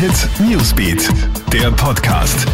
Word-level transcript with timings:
Hit 0.00 0.30
Newsbeat, 0.40 1.10
der 1.52 1.70
Podcast. 1.72 2.46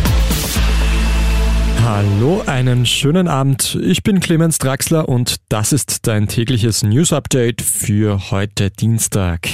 Hallo, 1.80 2.42
einen 2.44 2.84
schönen 2.84 3.28
Abend. 3.28 3.78
Ich 3.80 4.02
bin 4.02 4.18
Clemens 4.18 4.58
Draxler 4.58 5.08
und 5.08 5.36
das 5.48 5.72
ist 5.72 6.08
dein 6.08 6.26
tägliches 6.26 6.82
News 6.82 7.12
Update 7.12 7.62
für 7.62 8.32
heute 8.32 8.72
Dienstag. 8.72 9.48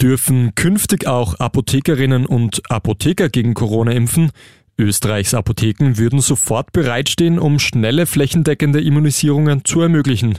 Dürfen 0.00 0.54
künftig 0.54 1.08
auch 1.08 1.34
Apothekerinnen 1.40 2.24
und 2.24 2.62
Apotheker 2.70 3.28
gegen 3.28 3.54
Corona 3.54 3.90
impfen? 3.90 4.30
Österreichs 4.78 5.34
Apotheken 5.34 5.98
würden 5.98 6.20
sofort 6.20 6.72
bereitstehen, 6.72 7.38
um 7.38 7.58
schnelle 7.58 8.06
flächendeckende 8.06 8.80
Immunisierungen 8.80 9.64
zu 9.64 9.80
ermöglichen. 9.80 10.38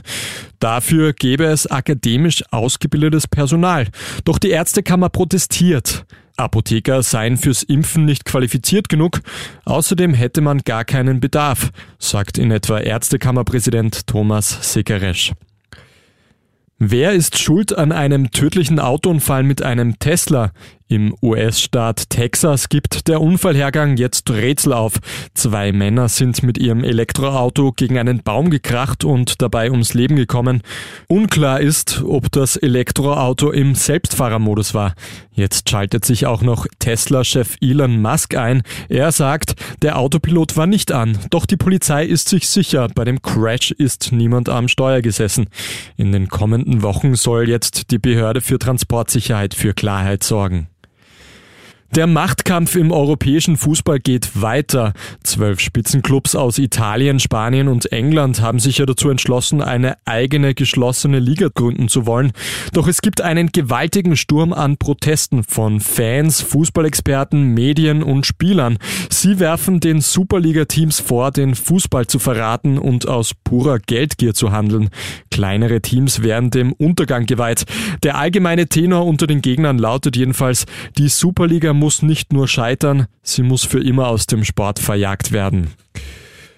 Dafür 0.58 1.12
gäbe 1.12 1.44
es 1.44 1.70
akademisch 1.70 2.44
ausgebildetes 2.50 3.26
Personal. 3.26 3.88
Doch 4.24 4.38
die 4.38 4.50
Ärztekammer 4.50 5.08
protestiert. 5.08 6.04
Apotheker 6.36 7.02
seien 7.02 7.36
fürs 7.38 7.62
Impfen 7.62 8.04
nicht 8.04 8.24
qualifiziert 8.24 8.88
genug. 8.88 9.20
Außerdem 9.64 10.12
hätte 10.12 10.42
man 10.42 10.58
gar 10.58 10.84
keinen 10.84 11.20
Bedarf, 11.20 11.70
sagt 11.98 12.36
in 12.36 12.50
etwa 12.50 12.78
Ärztekammerpräsident 12.78 14.06
Thomas 14.06 14.72
Sekeresch. 14.72 15.32
Wer 16.78 17.12
ist 17.12 17.38
schuld 17.38 17.78
an 17.78 17.90
einem 17.90 18.32
tödlichen 18.32 18.78
Autounfall 18.78 19.42
mit 19.42 19.62
einem 19.62 19.98
Tesla? 19.98 20.52
Im 20.88 21.16
US-Staat 21.20 22.10
Texas 22.10 22.68
gibt 22.68 23.08
der 23.08 23.20
Unfallhergang 23.20 23.96
jetzt 23.96 24.30
Rätsel 24.30 24.72
auf. 24.72 25.00
Zwei 25.34 25.72
Männer 25.72 26.08
sind 26.08 26.44
mit 26.44 26.58
ihrem 26.58 26.84
Elektroauto 26.84 27.72
gegen 27.72 27.98
einen 27.98 28.22
Baum 28.22 28.50
gekracht 28.50 29.04
und 29.04 29.42
dabei 29.42 29.72
ums 29.72 29.94
Leben 29.94 30.14
gekommen. 30.14 30.62
Unklar 31.08 31.60
ist, 31.60 32.04
ob 32.04 32.30
das 32.30 32.56
Elektroauto 32.56 33.50
im 33.50 33.74
Selbstfahrermodus 33.74 34.74
war. 34.74 34.94
Jetzt 35.32 35.68
schaltet 35.68 36.04
sich 36.04 36.24
auch 36.24 36.42
noch 36.42 36.66
Tesla-Chef 36.78 37.56
Elon 37.60 38.00
Musk 38.00 38.36
ein. 38.36 38.62
Er 38.88 39.10
sagt, 39.10 39.56
der 39.82 39.98
Autopilot 39.98 40.56
war 40.56 40.68
nicht 40.68 40.92
an, 40.92 41.18
doch 41.30 41.46
die 41.46 41.56
Polizei 41.56 42.06
ist 42.06 42.28
sich 42.28 42.48
sicher, 42.48 42.88
bei 42.94 43.04
dem 43.04 43.20
Crash 43.20 43.72
ist 43.72 44.12
niemand 44.12 44.48
am 44.48 44.68
Steuer 44.68 45.02
gesessen. 45.02 45.48
In 45.96 46.12
den 46.12 46.28
kommenden 46.28 46.65
Wochen 46.66 47.14
soll 47.14 47.48
jetzt 47.48 47.90
die 47.90 47.98
Behörde 47.98 48.40
für 48.40 48.58
Transportsicherheit 48.58 49.54
für 49.54 49.72
Klarheit 49.72 50.24
sorgen. 50.24 50.68
Der 51.94 52.08
Machtkampf 52.08 52.74
im 52.74 52.90
europäischen 52.90 53.56
Fußball 53.56 54.00
geht 54.00 54.42
weiter. 54.42 54.92
Zwölf 55.22 55.60
Spitzenclubs 55.60 56.34
aus 56.34 56.58
Italien, 56.58 57.20
Spanien 57.20 57.68
und 57.68 57.90
England 57.92 58.42
haben 58.42 58.58
sich 58.58 58.78
ja 58.78 58.86
dazu 58.86 59.08
entschlossen, 59.08 59.62
eine 59.62 59.96
eigene 60.04 60.52
geschlossene 60.54 61.20
Liga 61.20 61.48
gründen 61.54 61.88
zu 61.88 62.04
wollen. 62.04 62.32
Doch 62.72 62.88
es 62.88 63.00
gibt 63.02 63.20
einen 63.20 63.50
gewaltigen 63.50 64.16
Sturm 64.16 64.52
an 64.52 64.76
Protesten 64.76 65.44
von 65.44 65.80
Fans, 65.80 66.42
Fußballexperten, 66.42 67.54
Medien 67.54 68.02
und 68.02 68.26
Spielern. 68.26 68.78
Sie 69.08 69.38
werfen 69.38 69.78
den 69.80 70.00
Superliga-Teams 70.00 71.00
vor, 71.00 71.30
den 71.30 71.54
Fußball 71.54 72.08
zu 72.08 72.18
verraten 72.18 72.78
und 72.78 73.08
aus 73.08 73.32
purer 73.44 73.78
Geldgier 73.78 74.34
zu 74.34 74.50
handeln. 74.50 74.90
Kleinere 75.36 75.82
Teams 75.82 76.22
werden 76.22 76.50
dem 76.50 76.72
Untergang 76.72 77.26
geweiht. 77.26 77.66
Der 78.02 78.16
allgemeine 78.16 78.68
Tenor 78.68 79.04
unter 79.04 79.26
den 79.26 79.42
Gegnern 79.42 79.76
lautet 79.76 80.16
jedenfalls, 80.16 80.64
die 80.96 81.10
Superliga 81.10 81.74
muss 81.74 82.00
nicht 82.00 82.32
nur 82.32 82.48
scheitern, 82.48 83.04
sie 83.22 83.42
muss 83.42 83.62
für 83.62 83.84
immer 83.84 84.08
aus 84.08 84.24
dem 84.24 84.44
Sport 84.44 84.78
verjagt 84.78 85.32
werden. 85.32 85.74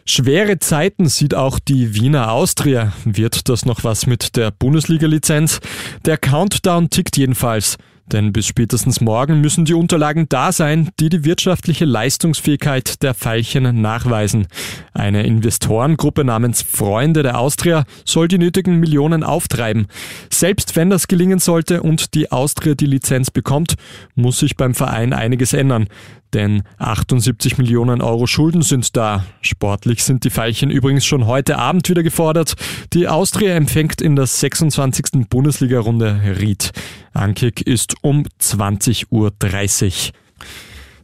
Schwere 0.05 0.61
Zeiten 0.61 1.09
sieht 1.09 1.35
auch 1.35 1.59
die 1.59 1.97
Wiener 1.97 2.31
Austria. 2.31 2.93
Wird 3.05 3.49
das 3.49 3.67
noch 3.67 3.83
was 3.83 4.07
mit 4.07 4.37
der 4.37 4.53
Bundesliga-Lizenz? 4.53 5.59
Der 6.05 6.17
Countdown 6.17 6.89
tickt 6.89 7.17
jedenfalls. 7.17 7.79
Denn 8.13 8.33
bis 8.33 8.47
spätestens 8.47 9.01
morgen 9.01 9.41
müssen 9.41 9.65
die 9.65 9.75
Unterlagen 9.75 10.29
da 10.29 10.51
sein, 10.53 10.89
die 10.99 11.11
die 11.11 11.25
wirtschaftliche 11.25 11.85
Leistungsfähigkeit 11.85 13.03
der 13.03 13.15
Veilchen 13.15 13.81
nachweisen. 13.81 14.47
Eine 14.95 15.25
Investorengruppe 15.25 16.25
namens 16.25 16.63
Freunde 16.63 17.23
der 17.23 17.39
Austria 17.39 17.85
soll 18.05 18.29
die 18.29 18.39
nötigen 18.39 18.81
Millionen 18.81 19.23
auftreiben. 19.23 19.87
Selbst 20.31 20.75
wenn 20.77 20.91
das 20.91 21.09
gelingen 21.09 21.39
sollte 21.39 21.83
und 21.83 22.15
die 22.15 22.33
Austria 22.33 22.75
die 22.75 22.87
Lizenz 22.87 23.31
bekommt, 23.31 23.75
muss 24.15 24.39
sich 24.39 24.57
beim 24.57 24.75
Verein 24.75 25.13
einiges 25.13 25.53
ändern. 25.53 25.89
Denn 26.35 26.63
78 26.77 27.57
Millionen 27.57 28.03
Euro 28.03 28.27
Schulden 28.27 28.61
sind 28.61 28.97
da. 28.97 29.25
Sportlich 29.41 30.05
sind 30.05 30.25
die 30.25 30.31
Veilchen 30.31 30.71
übrigens 30.71 31.07
schon 31.07 31.27
heute 31.27 31.59
Abend 31.59 31.89
wieder 31.89 32.03
gefordert. 32.03 32.55
Die 32.93 33.09
Austria 33.09 33.55
empfängt 33.55 34.03
in 34.03 34.15
der 34.15 34.27
26. 34.27 35.27
Bundesliga-Runde 35.31 36.21
Ried. 36.39 36.73
Ankick 37.19 37.61
ist 37.61 37.97
um 38.03 38.25
20.30 38.41 39.07
Uhr. 39.11 39.33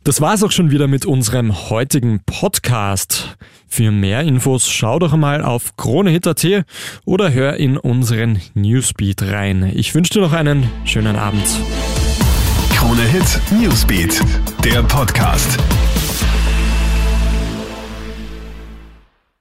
Das 0.04 0.20
war's 0.20 0.42
auch 0.42 0.52
schon 0.52 0.70
wieder 0.70 0.86
mit 0.86 1.06
unserem 1.06 1.70
heutigen 1.70 2.20
Podcast. 2.24 3.36
Für 3.66 3.90
mehr 3.90 4.20
Infos 4.20 4.70
schau 4.70 4.98
doch 4.98 5.14
einmal 5.14 5.42
auf 5.42 5.76
KroneHit.at 5.76 6.66
oder 7.04 7.32
hör 7.32 7.56
in 7.56 7.76
unseren 7.76 8.40
Newsbeat 8.54 9.22
rein. 9.22 9.72
Ich 9.74 9.94
wünsche 9.94 10.12
dir 10.14 10.20
noch 10.20 10.32
einen 10.32 10.70
schönen 10.84 11.16
Abend. 11.16 11.46
Krone 12.74 13.02
Hit 13.02 13.40
Newsbeat, 13.58 14.20
der 14.62 14.82
Podcast. 14.82 15.58